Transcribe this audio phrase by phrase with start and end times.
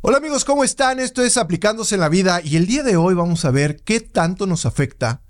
[0.00, 1.00] Hola amigos, ¿cómo están?
[1.00, 3.98] Esto es Aplicándose en la Vida y el día de hoy vamos a ver qué
[3.98, 5.22] tanto nos afecta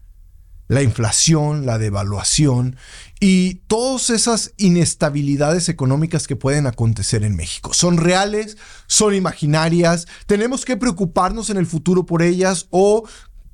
[0.66, 2.76] la inflación, la devaluación
[3.18, 7.72] y todas esas inestabilidades económicas que pueden acontecer en México.
[7.72, 8.58] ¿Son reales?
[8.86, 10.06] ¿Son imaginarias?
[10.26, 13.08] ¿Tenemos que preocuparnos en el futuro por ellas o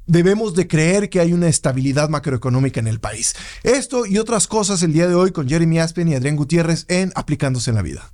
[0.08, 3.36] debemos de creer que hay una estabilidad macroeconómica en el país?
[3.62, 7.12] Esto y otras cosas el día de hoy con Jeremy Aspen y Adrián Gutiérrez en
[7.14, 8.12] Aplicándose en la Vida.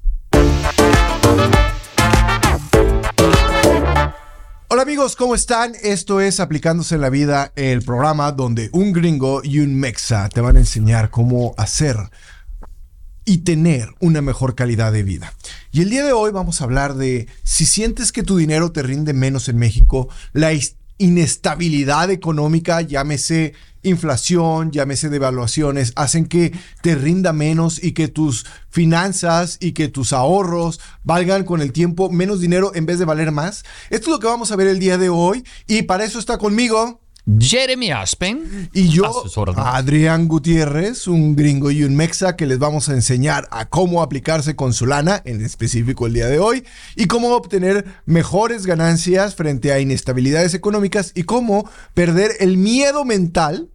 [4.73, 5.73] Hola amigos, ¿cómo están?
[5.83, 10.41] Esto es Aplicándose en la Vida, el programa donde un gringo y un mexa te
[10.41, 11.97] van a enseñar cómo hacer
[13.25, 15.35] y tener una mejor calidad de vida.
[15.73, 18.85] Y el día de hoy vamos a hablar de si sientes que tu dinero te
[18.85, 20.53] rinde menos en México, la
[21.01, 29.57] inestabilidad económica, llámese inflación, llámese devaluaciones, hacen que te rinda menos y que tus finanzas
[29.61, 33.65] y que tus ahorros valgan con el tiempo menos dinero en vez de valer más.
[33.89, 36.39] Esto es lo que vamos a ver el día de hoy y para eso está
[36.39, 37.01] conmigo
[37.39, 38.71] Jeremy Aspen.
[38.73, 39.25] Y yo,
[39.57, 44.57] Adrián Gutiérrez, un gringo y un mexa que les vamos a enseñar a cómo aplicarse
[44.57, 46.65] con su lana, en específico el día de hoy,
[46.97, 53.71] y cómo obtener mejores ganancias frente a inestabilidades económicas y cómo perder el miedo mental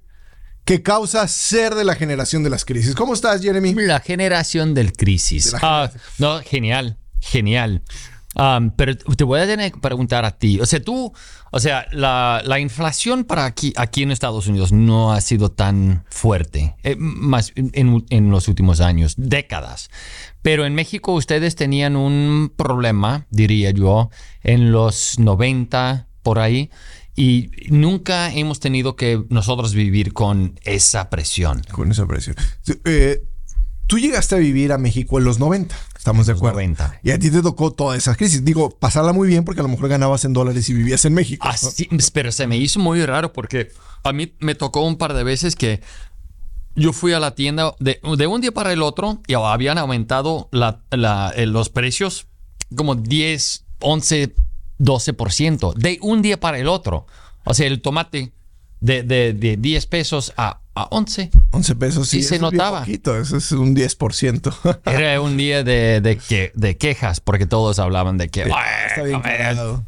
[0.66, 2.96] que causa ser de la generación de las crisis.
[2.96, 3.76] ¿Cómo estás, Jeremy?
[3.76, 5.54] La generación del crisis.
[5.62, 7.84] Ah, no, genial, genial.
[8.36, 10.60] Um, pero te voy a tener que preguntar a ti.
[10.60, 11.14] O sea, tú,
[11.52, 16.76] o sea, la, inflación para aquí, aquí en Estados Unidos no ha sido tan fuerte,
[16.84, 19.90] eh, más en, los últimos años, décadas.
[20.42, 24.10] Pero en México ustedes tenían un problema, diría yo,
[24.44, 26.70] en los 90, por ahí,
[27.16, 31.62] y nunca hemos tenido que nosotros vivir con esa presión.
[31.72, 32.36] Con esa presión.
[32.84, 33.24] Eh,
[33.88, 35.76] tú llegaste a vivir a México en los 90.
[36.06, 36.58] Estamos de acuerdo.
[36.58, 37.00] 90.
[37.02, 38.46] Y a ti te tocó toda esa crisis.
[38.46, 41.48] Digo, pasarla muy bien porque a lo mejor ganabas en dólares y vivías en México.
[41.48, 43.72] Así, pero se me hizo muy raro porque
[44.04, 45.82] a mí me tocó un par de veces que
[46.76, 51.46] yo fui a la tienda de, un día para el otro y habían aumentado eh,
[51.48, 52.28] los precios
[52.76, 54.36] como 10, 11,
[54.78, 57.08] 12% de un día para el otro.
[57.46, 58.32] O sea, el tomate
[58.80, 61.32] de, de 10 pesos a a 11.
[61.52, 62.22] 11 pesos, sí.
[62.22, 62.82] se notaba.
[62.82, 64.80] poquito, eso es un 10%.
[64.86, 68.42] Era un día de, de, que, de quejas, porque todos hablaban de que.
[68.42, 69.22] Está bien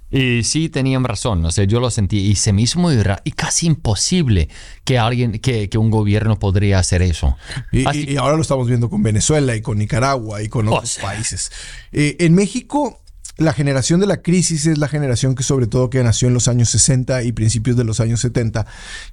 [0.09, 3.21] y sí tenían razón, o sea, yo lo sentí y se me hizo muy raro
[3.25, 4.47] y casi imposible
[4.85, 7.35] que alguien, que, que un gobierno podría hacer eso.
[7.73, 11.51] Y, ahora lo estamos viendo con Venezuela y con Nicaragua y con otros países.
[11.91, 13.01] Eh, en México
[13.37, 16.47] la generación de la crisis es la generación que sobre todo que nació en los
[16.47, 18.65] años 60 y principios de los años 70,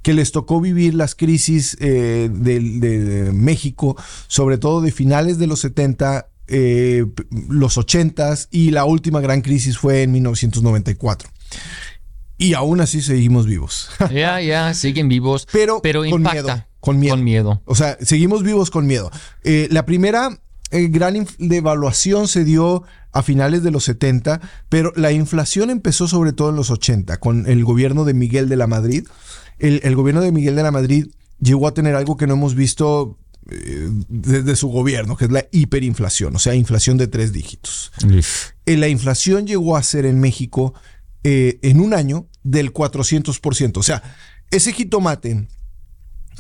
[0.03, 3.97] que les tocó vivir las crisis eh, de, México,
[4.27, 7.05] sobre todo de finales de los 70, eh,
[7.49, 11.29] los 80 y la última gran crisis fue en 1994.
[12.39, 13.91] Y aún así seguimos vivos.
[14.11, 15.47] Ya, ya, siguen vivos.
[15.53, 16.65] Pero, pero con miedo.
[16.81, 17.15] Con miedo.
[17.15, 17.63] Con miedo.
[17.65, 19.11] O sea, seguimos vivos con miedo.
[19.45, 20.41] Eh, la primera
[20.71, 22.83] gran devaluación se dio
[23.15, 27.49] a finales de los 70, pero la inflación empezó sobre todo en los 80, con
[27.49, 29.07] el gobierno de Miguel de la Madrid.
[29.59, 31.07] El, gobierno de Miguel de la Madrid
[31.41, 33.17] llegó a tener algo que no hemos visto
[33.49, 37.93] eh, desde su gobierno, que es la hiperinflación, o sea, inflación de tres dígitos.
[38.67, 40.75] Eh, la inflación llegó a ser en México
[41.23, 43.77] eh, en un año del 400%.
[43.79, 44.03] O sea,
[44.51, 45.47] ese jitomate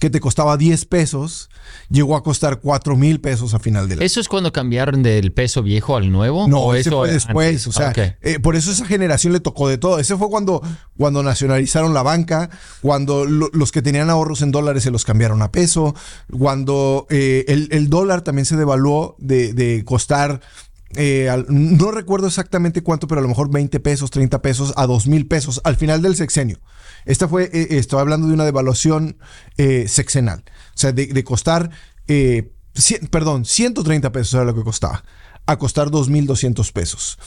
[0.05, 1.49] que te costaba 10 pesos,
[1.89, 4.05] llegó a costar 4 mil pesos a final del año.
[4.05, 6.47] ¿Eso es cuando cambiaron del peso viejo al nuevo?
[6.47, 7.67] No, eso fue después.
[7.67, 9.99] O sea, eh, por eso esa generación le tocó de todo.
[9.99, 10.61] Ese fue cuando,
[10.99, 12.51] cuando nacionalizaron la banca,
[12.83, 15.95] cuando los que tenían ahorros en dólares se los cambiaron a peso,
[16.39, 20.43] cuando eh, el, dólar también se devaluó de, costar
[20.97, 25.07] eh, no recuerdo exactamente cuánto, pero a lo mejor 20 pesos, 30 pesos a 2
[25.07, 26.61] mil pesos al final del sexenio.
[27.05, 29.19] Esta fue, eh, estoy hablando de una devaluación
[29.57, 30.45] eh, sexenal.
[30.47, 31.71] O sea, de, costar,
[32.09, 32.53] eh,
[33.11, 35.05] perdón, 130 pesos era lo que costaba,
[35.47, 37.19] a costar 2.200 pesos.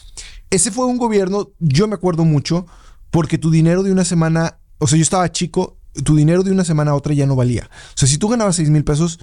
[0.49, 2.65] Ese fue un gobierno, yo me acuerdo mucho,
[3.11, 6.63] porque tu dinero de una semana, o sea, yo estaba chico, tu dinero de una
[6.63, 7.69] semana a otra ya no valía.
[7.71, 9.19] O sea, si tú ganabas 6 mil pesos,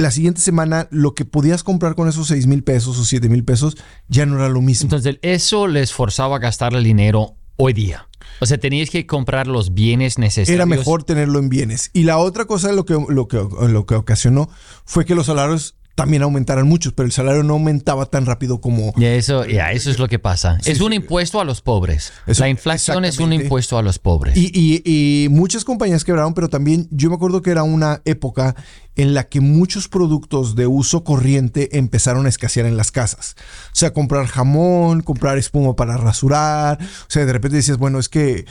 [0.00, 3.44] la siguiente semana lo que podías comprar con esos 6 mil pesos o 7 mil
[3.44, 3.76] pesos
[4.08, 4.86] ya no era lo mismo.
[4.86, 8.08] Entonces, eso les forzaba a gastar el dinero hoy día.
[8.40, 10.54] O sea, tenías que comprar los bienes necesarios.
[10.54, 11.90] Era mejor tenerlo en bienes.
[11.92, 14.48] Y la otra cosa lo que, lo que, lo que ocasionó
[14.84, 18.94] fue que los salarios también aumentaran muchos, pero el salario no aumentaba tan rápido como...
[18.96, 20.56] Y eso, ya, eso es lo que pasa.
[20.64, 22.10] es un impuesto a los pobres.
[22.24, 24.34] la inflación es un impuesto a los pobres.
[24.34, 24.50] Y,
[24.82, 28.56] y, muchas compañías quebraron, pero también yo me acuerdo que era una época
[28.96, 33.36] en la que muchos productos de uso corriente empezaron a escasear en las casas.
[33.66, 36.78] O sea, comprar jamón, comprar espuma para rasurar.
[36.80, 38.46] O sea, de repente dices, bueno, es que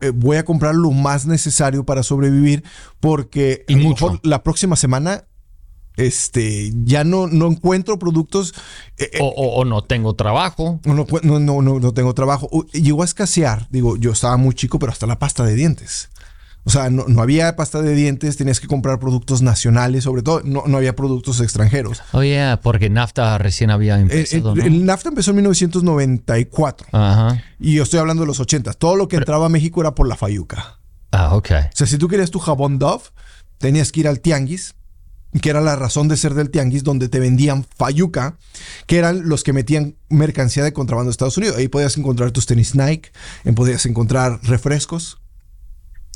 [0.00, 2.64] eh, voy a comprar lo más necesario para sobrevivir
[2.98, 5.24] porque a lo mejor la próxima semana
[5.96, 8.54] este, ya no, no encuentro productos.
[8.98, 10.80] Eh, eh, o, no tengo trabajo.
[10.84, 12.48] No, no, no, no, tengo trabajo.
[12.72, 16.10] Llegó a escasear, digo, yo estaba muy chico, pero hasta la pasta de dientes.
[16.64, 20.64] O sea, no, había pasta de dientes, tenías que comprar productos nacionales, sobre todo, no,
[20.66, 22.02] no había productos extranjeros.
[22.12, 24.54] Oye, porque NAFTA recién había eh, empezado.
[24.54, 26.88] El, NAFTA empezó en 1994.
[26.92, 27.42] Ajá.
[27.58, 28.74] Y yo estoy hablando de los 80.
[28.74, 30.78] Todo lo que entraba a México era por la fayuca.
[31.12, 31.50] Ah, ok.
[31.50, 33.04] O sea, si tú querías tu jabón Dove,
[33.58, 34.74] tenías que ir al tianguis,
[35.40, 38.36] que era la razón de ser del tianguis, donde te vendían Fayuca,
[38.86, 41.56] que eran los que metían mercancía de contrabando a Estados Unidos.
[41.56, 43.10] Ahí podías encontrar tus tenis Nike,
[43.54, 45.18] podías encontrar refrescos.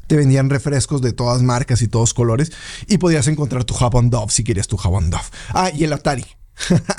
[0.07, 2.53] Te vendían refrescos de todas marcas y todos colores.
[2.89, 5.25] Y podías encontrar tu jabón Dove si querías tu jabón Dove.
[5.51, 6.27] Ah, y el Atari.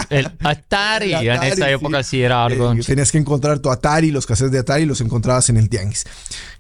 [0.09, 2.73] El Atari, en esa época sí, era algo.
[2.73, 6.06] Eh, tenías que encontrar tu Atari, los cassettes de Atari los encontrabas en el Tianguis.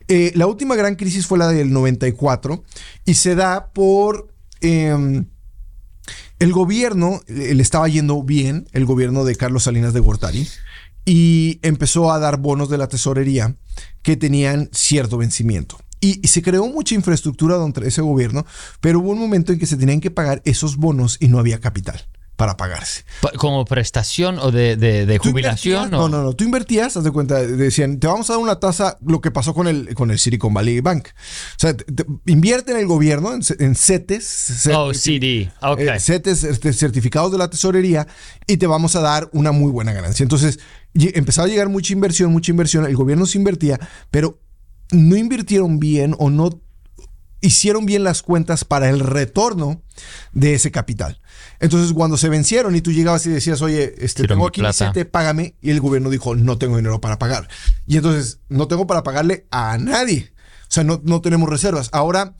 [0.07, 2.63] Eh, la última gran crisis fue la del 94
[3.05, 4.27] y se da por
[4.61, 5.25] em,
[6.39, 10.47] el gobierno le estaba yendo bien, el gobierno de Carlos Salinas de Gortari,
[11.05, 13.55] y empezó a dar bonos de la tesorería
[14.01, 15.77] que tenían cierto vencimiento.
[16.01, 18.45] Y, se creó mucha infraestructura durante ese gobierno,
[18.81, 21.59] pero hubo un momento en que se tenían que pagar esos bonos y no había
[21.59, 22.05] capital
[22.35, 23.05] para pagarse.
[23.37, 25.89] ¿Como prestación o de, jubilación?
[25.89, 26.33] No, no, no.
[26.33, 29.53] Tú invertías, haz de cuenta, decían, te vamos a dar una tasa, lo que pasó
[29.53, 31.07] con el, con el Silicon Valley Bank.
[31.07, 31.75] O sea,
[32.25, 34.69] invierte en el gobierno, en, CETES.
[34.75, 35.51] oh, CD.
[35.61, 35.79] Ok.
[35.79, 38.07] Eh, CETES, este, certificados de la tesorería,
[38.47, 40.23] y te vamos a dar una muy buena ganancia.
[40.23, 40.59] Entonces,
[40.93, 42.85] empezaba a llegar mucha inversión, mucha inversión.
[42.85, 43.79] El gobierno se invertía,
[44.11, 44.39] pero
[44.91, 46.61] no invirtieron bien o no
[47.45, 49.81] hicieron bien las cuentas para el retorno
[50.33, 51.21] de ese capital.
[51.59, 54.61] Entonces, cuando se vencieron y tú llegabas y decías, oye, este, tengo aquí
[54.93, 57.47] te págame, y el gobierno dijo, no tengo dinero para pagar.
[57.87, 60.33] Y entonces, no tengo para pagarle a nadie.
[60.63, 61.89] O sea, no, no tenemos reservas.
[61.93, 62.35] Ahora,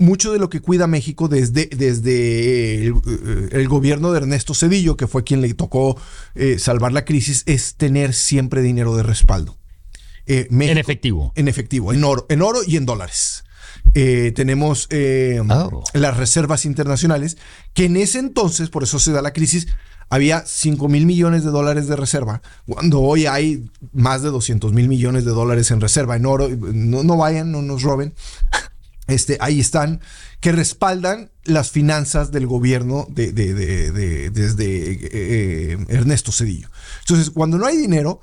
[0.00, 5.24] mucho de lo que cuida México desde, desde el, gobierno de Ernesto Cedillo, que fue
[5.24, 6.00] quien le tocó
[6.34, 9.58] eh, salvar la crisis, es tener siempre dinero de respaldo.
[10.26, 11.32] Eh, en efectivo.
[11.36, 13.44] En efectivo, en oro, en oro y en dólares.
[13.94, 15.82] Eh, tenemos eh, oh.
[15.94, 17.38] las reservas internacionales,
[17.74, 19.68] que en ese entonces, por eso se da la crisis,
[20.08, 24.88] había 5 mil millones de dólares de reserva, cuando hoy hay más de 200 mil
[24.88, 26.48] millones de dólares en reserva, en oro.
[26.48, 28.14] No, vayan, no nos roben.
[29.06, 30.00] Este, ahí están,
[30.38, 36.70] que respaldan las finanzas del gobierno de, desde eh, Ernesto Cedillo.
[37.00, 38.20] Entonces, cuando no hay dinero,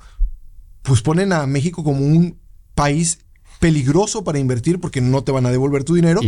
[0.80, 2.38] pues ponen a México como un
[2.74, 3.18] país
[3.58, 6.20] peligroso para invertir porque no te van a devolver tu dinero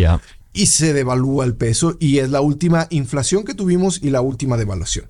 [0.53, 4.57] y se devalúa el peso y es la última inflación que tuvimos y la última
[4.57, 5.07] devaluación.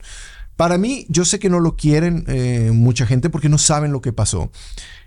[0.57, 4.03] Para mí, yo sé que no lo quieren eh, mucha gente porque no saben lo
[4.03, 4.51] que pasó.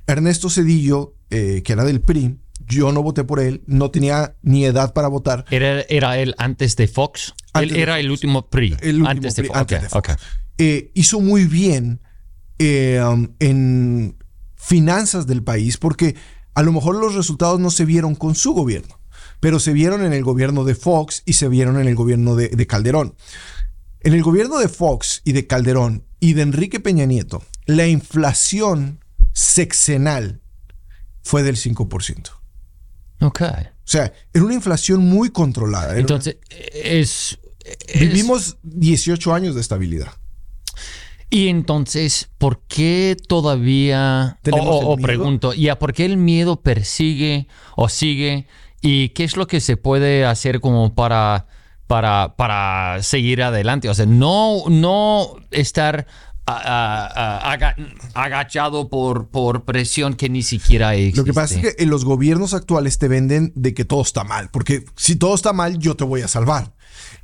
[0.07, 4.65] Ernesto Cedillo, eh, que era del PRI, yo no voté por él, no tenía ni
[4.65, 5.45] edad para votar.
[5.51, 7.35] ¿Era, era él antes de Fox?
[7.53, 8.75] él era el último PRI.
[9.05, 10.17] antes, de Fox.
[10.57, 12.01] Eh, hizo muy bien
[12.59, 14.15] um, en
[14.55, 16.15] finanzas del país porque
[16.53, 18.99] a lo mejor los resultados no se vieron con su gobierno,
[19.39, 22.67] pero se vieron en el gobierno de Fox y se vieron en el gobierno de,
[22.67, 23.15] Calderón.
[24.01, 28.99] En el gobierno de Fox y de Calderón y de Enrique Peña Nieto, la inflación
[29.33, 30.41] sexenal
[31.21, 32.29] fue del 5%.
[33.21, 33.41] Ok.
[33.41, 35.97] O sea, era una inflación muy controlada.
[35.97, 37.37] Entonces, es,
[37.99, 40.13] Vivimos 18 años de estabilidad.
[41.33, 48.45] Y entonces, ¿por qué todavía, o, pregunto, ¿y por qué el miedo persigue o sigue?
[48.83, 51.47] ¿Y qué es lo que se puede hacer como para,
[51.87, 53.89] para, para seguir adelante?
[53.89, 56.05] O sea, no, no estar
[58.13, 61.17] agachado por, por presión que ni siquiera existe.
[61.17, 64.49] Lo que pasa es que los gobiernos actuales te venden de que todo está mal,
[64.51, 66.73] porque si todo está mal, yo te voy a salvar.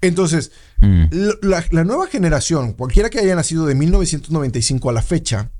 [0.01, 1.05] Entonces, mm.
[1.41, 5.51] la, nueva generación, cualquiera que haya nacido de 1995 a la fecha,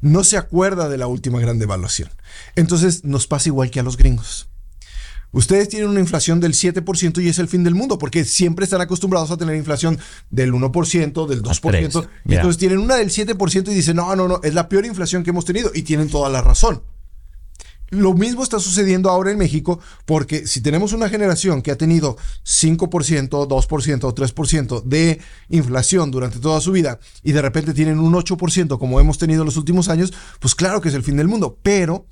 [0.00, 2.10] no se acuerda de la última gran devaluación.
[2.54, 4.48] Entonces, nos pasa igual que a los gringos.
[5.30, 8.80] Ustedes tienen una inflación del 7% y es el fin del mundo, porque siempre están
[8.80, 9.98] acostumbrados a tener inflación
[10.30, 12.08] del 1%, del 2%.
[12.26, 15.22] Y entonces tienen una del 7% y dicen, no, no, no, es la peor inflación
[15.22, 16.82] que hemos tenido y tienen toda la razón.
[17.90, 22.16] lo mismo está sucediendo ahora en México porque si tenemos una generación que ha tenido
[22.44, 28.12] 5%, 2% o 3% de inflación durante toda su vida y de repente tienen un
[28.12, 31.28] 8% como hemos tenido en los últimos años, pues claro que es el fin del
[31.28, 31.58] mundo.
[31.62, 32.06] Pero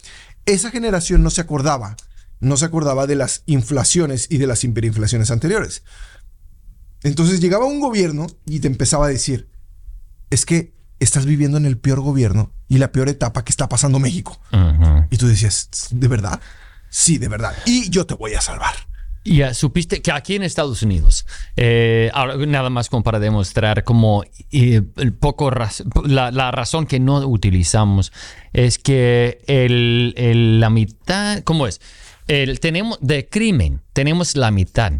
[0.46, 1.96] esa generación no se acordaba,
[2.40, 5.82] no se acordaba de las inflaciones y de las hiperinflaciones anteriores.
[7.02, 9.48] Entonces llegaba un gobierno y te empezaba a decir,
[10.30, 13.98] es que estás viviendo en el peor gobierno y la peor etapa que está pasando
[13.98, 14.40] México.
[15.10, 16.40] Y tú decías, ¿de verdad?
[16.88, 17.54] Sí, de verdad.
[17.64, 18.74] Y yo te voy a salvar.
[19.24, 21.26] Ya supiste que aquí en Estados Unidos,
[21.56, 22.12] eh,
[22.46, 25.50] nada más como para demostrar como el poco
[26.04, 28.12] la, razón que no utilizamos
[28.52, 31.80] es que el, la mitad, ¿cómo es?
[32.26, 34.92] El, tenemos de crimen, tenemos la mitad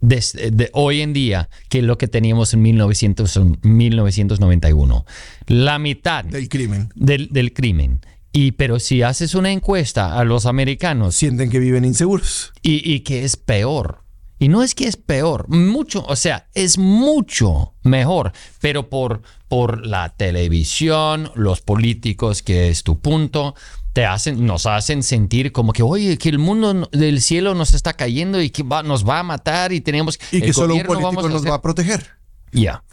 [0.00, 5.04] de, hoy en día que lo que teníamos en 1991.
[5.46, 6.88] La mitad del crimen.
[6.94, 8.00] Del, crimen.
[8.32, 11.16] Y pero si haces una encuesta a los americanos...
[11.16, 12.54] Sienten que viven inseguros.
[12.62, 14.04] Y, y que es peor.
[14.42, 19.86] Y no es que es peor, mucho, o sea, es mucho mejor, pero por, por
[19.86, 23.54] la televisión, los políticos, que es tu punto,
[23.92, 27.94] te hacen, nos hacen sentir como que, oye, que el mundo del cielo nos está
[27.94, 31.46] cayendo y que nos va a matar y tenemos Y que solo un político nos
[31.46, 32.06] va a proteger.
[32.52, 32.84] Ya.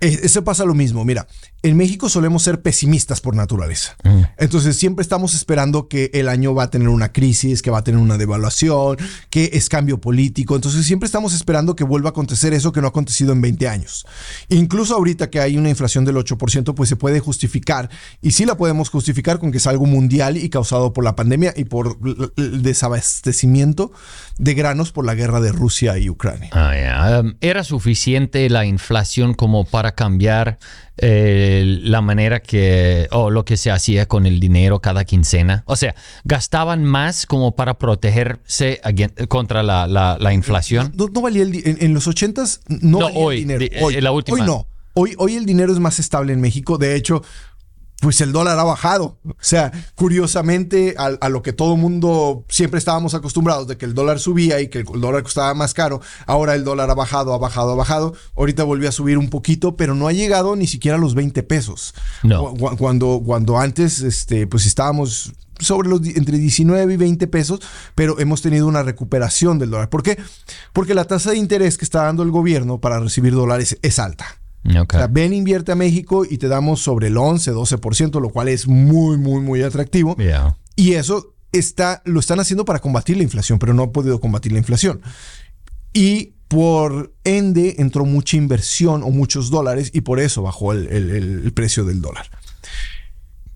[0.00, 1.04] Eso pasa lo mismo.
[1.04, 1.26] Mira,
[1.62, 3.96] en México solemos ser pesimistas por naturaleza.
[4.04, 4.22] Mm.
[4.38, 7.84] Entonces siempre estamos esperando que el año va a tener una crisis, que va a
[7.84, 8.96] tener una devaluación,
[9.28, 10.54] que es cambio político.
[10.54, 13.68] Entonces siempre estamos esperando que vuelva a acontecer eso que no ha acontecido en 20
[13.68, 14.06] años.
[14.48, 17.90] Incluso ahorita que hay una inflación del 8%, pues se puede justificar.
[18.22, 21.54] Y sí la podemos justificar con que es algo mundial y causado por la pandemia
[21.56, 21.98] y por
[22.36, 23.90] el desabastecimiento
[24.38, 26.50] de granos por la guerra de Rusia y Ucrania.
[26.52, 30.58] Ah, um, ¿Era suficiente la inflación como para cambiar
[31.00, 35.62] eh, la manera que o lo que se hacía con el dinero cada quincena.
[35.66, 38.80] O sea, gastaban más como para protegerse
[39.28, 40.92] contra la, la, inflación.
[40.96, 43.66] No, valía el en, en, los ochentas no, valía hoy, el dinero.
[43.82, 44.38] Hoy, la última.
[44.38, 44.66] hoy no.
[44.94, 46.76] Hoy, hoy el dinero es más estable en México.
[46.76, 47.22] De hecho,
[48.00, 49.18] pues el dólar ha bajado.
[49.24, 54.20] O sea, curiosamente, a, lo que todo mundo siempre estábamos acostumbrados de que el dólar
[54.20, 57.72] subía y que el dólar costaba más caro, ahora el dólar ha bajado, ha bajado,
[57.72, 58.14] ha bajado.
[58.36, 61.42] Ahorita volvió a subir un poquito, pero no ha llegado ni siquiera a los 20
[61.42, 61.94] pesos.
[62.22, 62.54] No.
[62.54, 67.60] Cuando, cuando antes, este, pues estábamos sobre los entre 19 y 20 pesos,
[67.96, 69.88] pero hemos tenido una recuperación del dólar.
[69.88, 70.18] ¿Por qué?
[70.72, 74.38] Porque la tasa de interés que está dando el gobierno para recibir dólares es alta.
[74.76, 78.48] O sea, ven, invierte a México y te damos sobre el 11, 12%, lo cual
[78.48, 80.16] es muy, muy, muy atractivo.
[80.76, 84.52] Y eso está, lo están haciendo para combatir la inflación, pero no ha podido combatir
[84.52, 85.00] la inflación.
[85.92, 91.84] Y por ende entró mucha inversión o muchos dólares y por eso bajó el, precio
[91.84, 92.30] del dólar.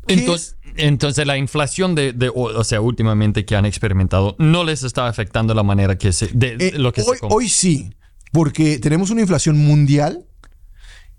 [0.07, 5.55] Entonces, entonces, la inflación de, o sea, últimamente que han experimentado, no les está afectando
[5.55, 7.95] la manera que se, de, eh, lo que hoy, hoy sí,
[8.33, 10.27] porque tenemos una inflación mundial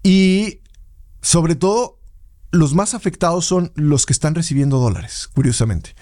[0.04, 0.60] y
[1.22, 2.00] sobre todo,
[2.52, 5.96] los más afectados son los que están recibiendo dólares, curiosamente.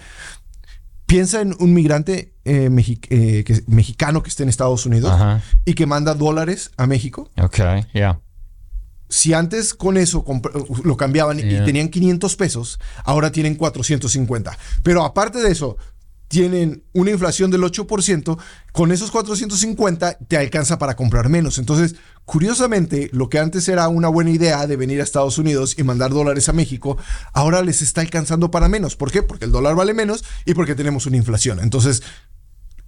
[1.06, 2.70] Piensa en un migrante eh,
[3.10, 5.14] eh, mexicano que esté en Estados Unidos
[5.66, 7.30] y que manda dólares a México.
[7.42, 7.60] Ok,
[7.94, 8.20] ya.
[9.10, 10.26] Si antes con eso
[10.84, 14.58] lo cambiaban y tenían 500 pesos, ahora tienen 450.
[14.84, 15.78] Pero aparte de eso,
[16.32, 18.40] tienen una inflación del 8%,
[18.72, 21.58] con esos 450 te alcanza para comprar menos.
[21.58, 25.84] Entonces, curiosamente, lo que antes era una buena idea de venir a Estados Unidos y
[25.84, 26.98] mandar dólares a México,
[27.34, 28.96] ahora les está alcanzando para menos.
[28.96, 29.24] ¿Por qué?
[29.24, 31.60] Porque el dólar vale menos y porque tenemos una inflación.
[31.60, 32.02] Entonces,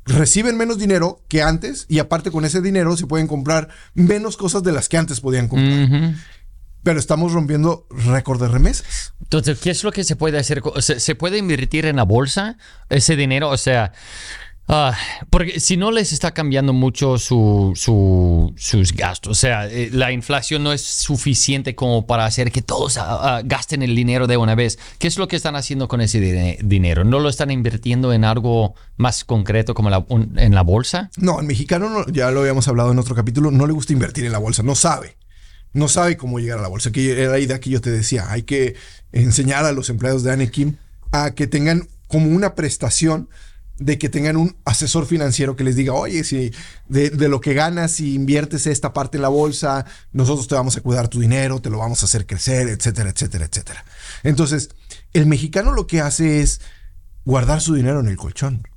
[0.06, 4.64] reciben menos dinero que antes y aparte con ese dinero se pueden comprar menos cosas
[4.64, 6.16] de las que antes podían comprar
[6.84, 9.14] pero estamos rompiendo récord de remesas.
[9.22, 10.62] Entonces, ¿qué es lo que se puede hacer?
[10.80, 12.58] ¿Se, puede invertir en la bolsa
[12.90, 13.50] ese dinero?
[13.50, 13.94] O sea,
[14.68, 14.94] ah,
[15.30, 17.72] porque si no les está cambiando mucho su,
[18.58, 22.98] sus gastos, o sea, eh, la inflación no es suficiente como para hacer que todos
[22.98, 24.78] ah, gasten el dinero de una vez.
[25.00, 26.20] ¿Qué es lo que están haciendo con ese
[26.62, 27.06] dinero?
[27.06, 31.10] ¿No lo están invirtiendo en algo más concreto como en la bolsa?
[31.16, 34.34] No, el mexicano, ya lo habíamos hablado en otro capítulo, no le gusta invertir en
[34.34, 35.16] la bolsa, no sabe
[35.74, 36.92] no sabe cómo llegar a la bolsa.
[36.92, 38.32] Que era la idea que yo te decía.
[38.32, 38.76] Hay que
[39.12, 40.78] enseñar a los empleados de Anekim
[41.12, 43.30] a que tengan como una prestación
[43.78, 46.52] de que tengan un asesor financiero que les diga, oye, si
[46.88, 50.82] de, lo que ganas, si inviertes esta parte en la bolsa, nosotros te vamos a
[50.82, 53.84] cuidar tu dinero, te lo vamos a hacer crecer, etcétera, etcétera, etcétera.
[54.24, 54.70] Entonces,
[55.14, 56.62] el mexicano lo que hace es
[57.26, 58.68] guardar su dinero en el colchón.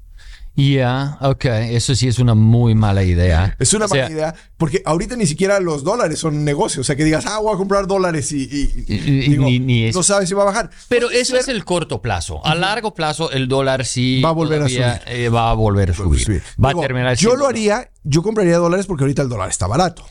[0.56, 3.54] Ya, ok, eso sí es una muy mala idea.
[3.58, 6.80] Es una mala idea, porque ahorita ni siquiera los dólares son negocios.
[6.80, 10.46] O sea, que digas, ah, voy a comprar dólares y, no sabes si va a
[10.46, 10.70] bajar.
[10.88, 12.44] Pero eso es el corto plazo.
[12.44, 15.00] A largo plazo, el dólar sí va a volver a subir.
[15.06, 16.42] Eh, va a volver a subir.
[16.62, 20.06] Va a terminar Yo lo haría, yo compraría dólares porque ahorita el dólar está barato.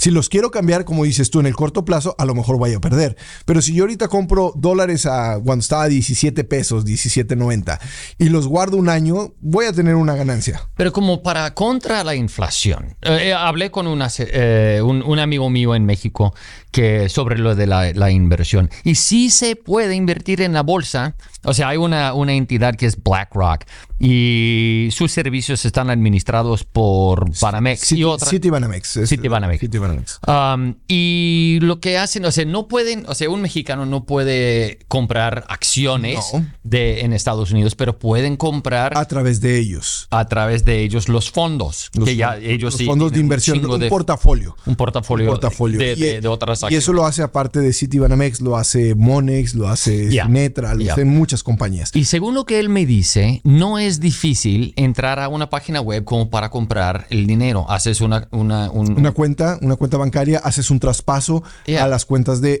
[0.00, 2.78] Si los quiero cambiar, como dices tú, en el corto plazo, a lo mejor vaya
[2.78, 3.18] a perder.
[3.44, 7.78] Pero si yo ahorita compro dólares a cuando estaba a 17 pesos, 17.90,
[8.16, 10.62] y los guardo un año, voy a tener una ganancia.
[10.74, 12.96] Pero como para contra la inflación.
[13.02, 16.34] Eh, eh, hablé con eh, un, amigo mío en México
[16.70, 18.70] que sobre lo de la, inversión.
[18.84, 21.14] Y sí se puede invertir en la bolsa.
[21.44, 23.66] O sea, hay una, una entidad que es BlackRock
[24.02, 28.30] y sus servicios están administrados por Banamex y otra.
[28.30, 28.98] Citibanamex.
[29.28, 30.20] Banamex.
[30.26, 34.78] Um, y lo que hacen, o sea, no pueden, o sea, un mexicano no puede
[34.88, 36.18] comprar acciones
[36.64, 38.96] de, en Estados Unidos, pero pueden comprar.
[38.96, 40.08] A través de ellos.
[40.10, 41.90] A través de ellos los fondos.
[41.94, 44.56] Los, que ya ellos los fondos de inversión, un, portafolio.
[44.64, 45.38] Un portafolio.
[45.38, 46.72] De, otras acciones.
[46.72, 51.08] Y eso lo hace aparte de Citibanamex, lo hace Monex, lo hace Netra, lo hacen
[51.08, 51.90] muchas compañías.
[51.94, 55.80] Y según lo que él me dice, no es es difícil entrar a una página
[55.80, 57.66] web como para comprar el dinero.
[57.68, 61.42] Haces una, una, una cuenta, una cuenta bancaria, haces un traspaso
[61.78, 62.60] a las cuentas de,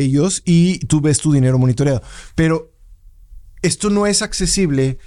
[0.00, 2.02] ellos y tú ves tu dinero monitoreado.
[2.34, 2.72] Pero
[3.62, 4.98] esto no es accesible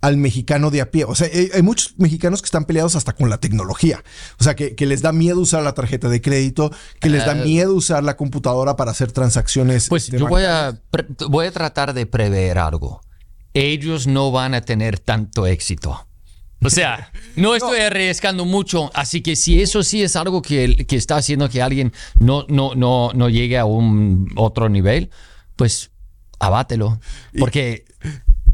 [0.00, 1.04] al mexicano de a pie.
[1.04, 4.02] O sea, hay, muchos mexicanos que están peleados hasta con la tecnología.
[4.40, 7.44] O sea, que, les da miedo usar la tarjeta de crédito, que les da ah.
[7.44, 9.88] miedo usar la computadora para hacer transacciones.
[9.88, 10.80] Pues yo voy a,
[11.28, 13.00] voy a tratar de prever algo
[13.54, 16.06] ellos no van a tener tanto éxito.
[16.64, 20.96] O sea, no estoy arriesgando mucho, así que si eso sí es algo que, que
[20.96, 25.10] está haciendo que alguien no, no, no, no llegue a un otro nivel,
[25.56, 25.90] pues
[26.38, 27.00] abátelo,
[27.38, 27.84] porque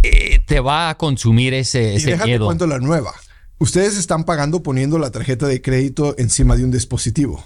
[0.03, 3.13] eh, te va a consumir ese, ese y déjate cuento la nueva.
[3.59, 7.45] Ustedes están pagando poniendo la tarjeta de crédito encima de un dispositivo.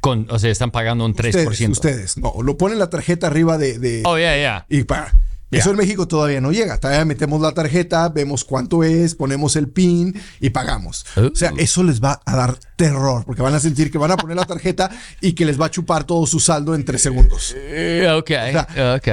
[0.00, 1.70] Con, o sea, están pagando un 3%.
[1.70, 4.02] Ustedes, no, lo ponen la tarjeta arriba de...
[4.04, 4.66] oh, ya, ya.
[4.68, 5.12] Y para
[5.50, 6.78] eso en México todavía no llega.
[6.78, 11.06] Todavía metemos la tarjeta, vemos cuánto es, ponemos el PIN y pagamos.
[11.16, 11.56] O sea, uh.
[11.58, 14.44] eso les va a dar terror porque van a sentir que van a poner la
[14.44, 14.90] tarjeta
[15.20, 17.54] y que les va a chupar todo su saldo en tres segundos.
[17.56, 18.30] Eh, ok,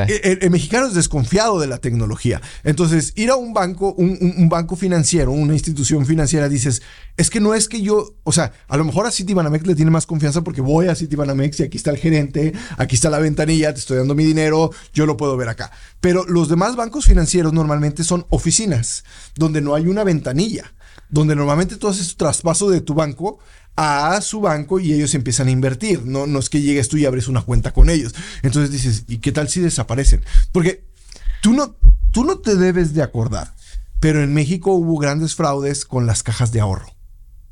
[0.07, 2.41] El, mexicano es desconfiado de la tecnología.
[2.63, 6.81] Entonces, ir a un banco, un, banco financiero, una institución financiera, dices,
[7.17, 9.91] es que no es que yo, o sea, a lo mejor a Citibanamex le tiene
[9.91, 13.73] más confianza porque voy a Citibanamex y aquí está el gerente, aquí está la ventanilla,
[13.73, 15.71] te estoy dando mi dinero, yo lo puedo ver acá.
[16.01, 19.03] Pero los demás bancos financieros normalmente son oficinas
[19.35, 20.73] donde no hay una ventanilla,
[21.13, 23.37] donde normalmente tú haces tu traspaso de tu banco
[23.75, 26.05] a su banco y ellos empiezan a invertir.
[26.05, 28.15] No, no es que llegues tú y abres una cuenta con ellos.
[28.41, 30.23] Entonces dices, ¿y qué tal si desaparecen?
[30.51, 30.83] Porque
[31.43, 31.75] tú no,
[32.11, 33.53] tú no te debes de acordar,
[33.99, 36.87] pero en México hubo grandes fraudes con las cajas de ahorro.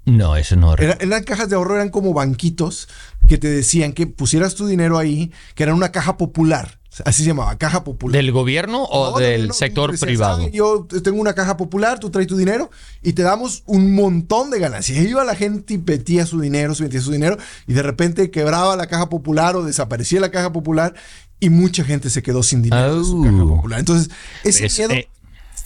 [0.05, 0.73] No, eso no.
[0.73, 2.89] Era, eran cajas de ahorro, eran como banquitos
[3.27, 6.80] que te decían que pusieras tu dinero ahí, que era una caja popular.
[7.05, 8.17] Así se llamaba, caja popular.
[8.17, 10.47] ¿Del gobierno o del sector privado?
[10.49, 12.69] yo tengo una caja popular, tú traes tu dinero
[13.01, 14.97] y te damos un montón de ganancias.
[14.97, 18.29] Y iba la gente y metía su dinero, se metía su dinero y de repente
[18.29, 20.93] quebraba la caja popular o desaparecía la caja popular
[21.39, 23.79] y mucha gente se quedó sin dinero su caja popular.
[23.79, 24.09] Entonces,
[24.43, 24.93] ese miedo...
[24.93, 25.07] Eh,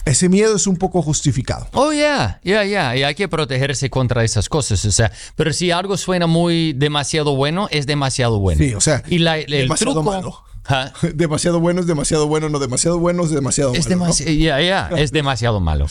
[0.05, 1.67] ese miedo es un poco justificado.
[1.73, 2.95] Oh, ya, ya, ya.
[2.95, 4.85] Y hay que protegerse contra esas cosas.
[4.85, 8.59] O sea, pero si algo suena muy demasiado bueno, es demasiado bueno.
[8.59, 10.43] Sí, o sea, y la, el truco, malo.
[11.13, 14.13] Demasiado bueno es demasiado bueno, no demasiado bueno es demasiado es malo.
[14.13, 15.87] Ya, ya, es demasiado malo.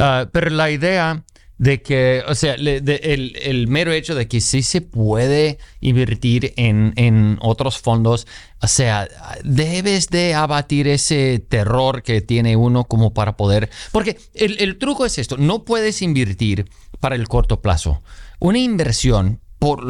[0.00, 1.24] Ah, pero la idea
[1.58, 7.78] de que, o sea, el, mero hecho de que sí se puede invertir en, otros
[7.78, 8.26] fondos,
[8.62, 9.08] o sea,
[9.42, 15.18] debes de abatir ese terror que tiene uno como para poder, porque el, truco es
[15.18, 18.02] esto, no puedes invertir para el corto plazo.
[18.38, 19.82] Una inversión por,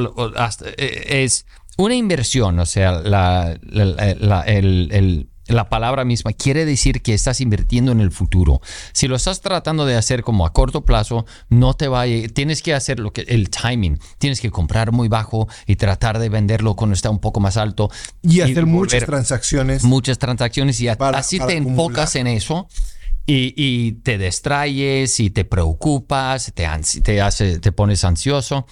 [0.79, 1.45] eh, es
[1.79, 3.59] una inversión, o sea, la,
[4.47, 8.61] el la palabra misma quiere decir que estás invirtiendo en el futuro.
[8.93, 12.63] Si lo estás tratando de hacer como a corto plazo, no te va a, tienes
[12.63, 16.77] que hacer lo que el timing, tienes que comprar muy bajo y tratar de venderlo
[16.77, 17.91] cuando está un poco más alto
[18.23, 19.85] y, hacer muchas transacciones.
[19.85, 22.69] Muchas transacciones y así te enfocas en eso.
[23.31, 26.67] Y, te distraes y te preocupas, te,
[27.03, 28.67] te, hace, te pones ansioso.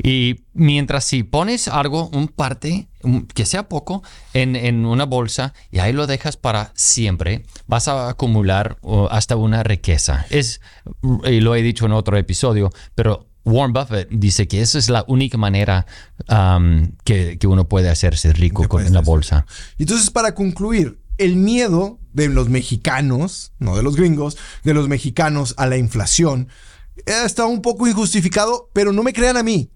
[0.00, 2.86] Y mientras si pones algo, un parte,
[3.34, 8.78] que sea poco, en, una bolsa y ahí lo dejas para siempre, vas a acumular
[9.10, 10.24] hasta una riqueza.
[10.30, 10.60] Es,
[11.24, 15.04] y lo he dicho en otro episodio, pero Warren Buffett dice que esa es la
[15.08, 15.86] única manera
[17.04, 19.46] que, uno puede hacerse rico con, en la bolsa.
[19.78, 25.54] Entonces, para concluir, el miedo de los mexicanos, no de los gringos, de los mexicanos
[25.58, 26.48] a la inflación,
[27.04, 29.70] está un poco injustificado, pero no me crean a mí.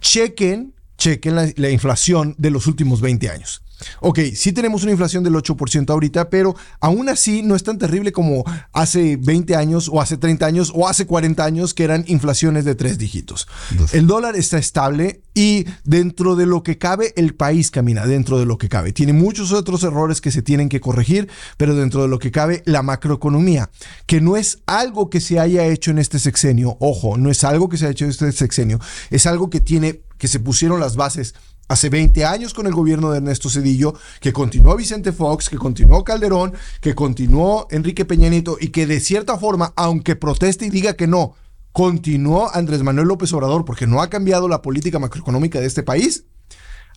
[0.00, 3.62] Chequen, chequen la, la inflación de los últimos 20 años.
[4.00, 8.12] Ok, sí tenemos una inflación del 8% ahorita, pero aún así no es tan terrible
[8.12, 12.64] como hace 20 años o hace 30 años o hace 40 años que eran inflaciones
[12.64, 13.46] de tres dígitos.
[13.92, 18.46] El dólar está estable y dentro de lo que cabe el país camina, dentro de
[18.46, 18.92] lo que cabe.
[18.92, 22.62] Tiene muchos otros errores que se tienen que corregir, pero dentro de lo que cabe
[22.64, 23.70] la macroeconomía,
[24.06, 27.68] que no es algo que se haya hecho en este sexenio, ojo, no es algo
[27.68, 30.96] que se ha hecho en este sexenio, es algo que tiene que se pusieron las
[30.96, 31.34] bases
[31.68, 36.04] hace 20 años con el gobierno de Ernesto Cedillo, que continuó Vicente Fox, que continuó
[36.04, 40.94] Calderón, que continuó Enrique Peña Nieto y que de cierta forma, aunque proteste y diga
[40.94, 41.34] que no,
[41.72, 46.24] continuó Andrés Manuel López Obrador porque no ha cambiado la política macroeconómica de este país,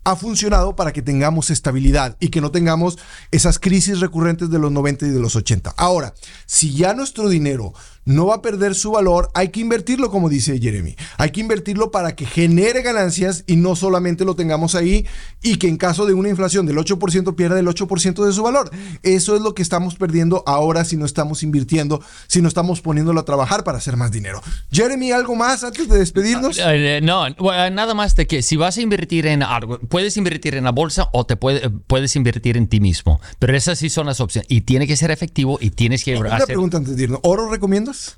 [0.03, 2.97] ha funcionado para que tengamos estabilidad y que no tengamos
[3.31, 5.73] esas crisis recurrentes de los 90 y de los 80.
[5.77, 6.13] Ahora,
[6.45, 7.73] si ya nuestro dinero
[8.09, 10.95] no va a perder su valor, hay que invertirlo, como dice Jeremy.
[11.17, 15.05] Hay que invertirlo para que genere ganancias y no solamente lo tengamos ahí
[15.43, 18.71] y que en caso de una inflación del 8% pierda el 8% de su valor.
[19.03, 23.19] Eso es lo que estamos perdiendo ahora si no estamos invirtiendo, si no estamos poniéndolo
[23.19, 24.41] a trabajar para hacer más dinero.
[24.71, 26.57] Jeremy, ¿algo más antes de despedirnos?
[26.57, 30.55] Eh, eh, no, nada más de que si vas a invertir en algo, puedes invertir
[30.55, 33.19] en la bolsa o te puede, puedes invertir en ti mismo.
[33.37, 34.47] Pero esas sí son las opciones.
[34.49, 36.15] Y tiene que ser efectivo y tienes que...
[36.15, 37.19] Una pregunta antes de irnos.
[37.23, 38.17] ¿Oro recomiendas?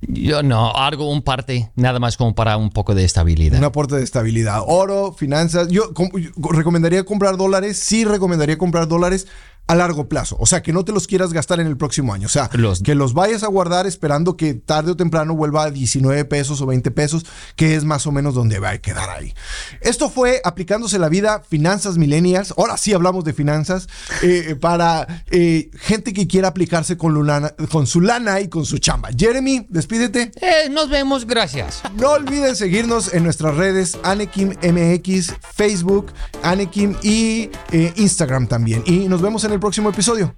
[0.00, 3.58] Yo no, algo, un parte, nada más como para un poco de estabilidad.
[3.58, 4.62] Un aporte de estabilidad.
[4.66, 5.68] Oro, finanzas.
[5.68, 7.78] Yo, yo recomendaría comprar dólares.
[7.78, 9.26] Sí, recomendaría comprar dólares
[9.68, 10.36] a largo plazo.
[10.40, 12.26] O sea, que no te los quieras gastar en el próximo año.
[12.26, 12.48] O sea,
[12.82, 16.66] que los vayas a guardar esperando que tarde o temprano vuelva a 19 pesos o
[16.66, 19.34] 20 pesos, que es más o menos donde va a quedar ahí.
[19.82, 22.54] Esto fue aplicándose la vida Finanzas Millennials.
[22.56, 23.88] Ahora sí hablamos de finanzas
[24.22, 27.28] eh, para eh, gente que quiera aplicarse con,
[27.70, 29.10] con su lana y con su chamba.
[29.14, 30.32] Jeremy, despídete.
[30.40, 31.82] Eh, nos vemos, gracias.
[31.94, 37.50] No olviden seguirnos en nuestras redes Anekim MX, Facebook, Anekim y
[37.96, 38.82] Instagram también.
[38.86, 40.32] Y nos vemos en el próximo episodio.